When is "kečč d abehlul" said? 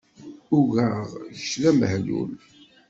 1.39-2.31